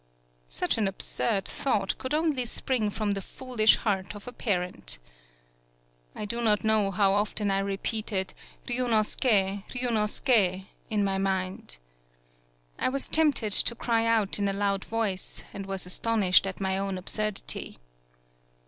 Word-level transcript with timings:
Such 0.47 0.79
an 0.79 0.87
absurd 0.87 1.45
thought 1.45 1.95
could 1.99 2.15
only 2.15 2.43
spring 2.47 2.89
from 2.89 3.13
the 3.13 3.21
foolish 3.21 3.75
heart 3.75 4.15
of 4.15 4.27
a 4.27 4.31
parent. 4.31 4.97
I 6.15 6.25
do 6.25 6.41
not 6.41 6.63
know 6.63 6.89
how 6.89 7.13
often 7.13 7.51
I 7.51 7.59
repeated 7.59 8.33
"Ryunosuke! 8.67 9.61
Ryunosuke!" 9.71 10.65
in 10.89 11.03
my 11.03 11.19
mind. 11.19 11.77
I 12.79 12.89
was 12.89 13.07
tempted 13.07 13.53
to 13.53 13.75
cry 13.75 14.07
out 14.07 14.39
in 14.39 14.47
a 14.47 14.53
loud 14.53 14.83
voice, 14.85 15.43
and 15.53 15.67
was 15.67 15.85
astonished 15.85 16.47
at 16.47 16.59
my 16.59 16.79
own 16.79 16.97
absurdity. 16.97 17.77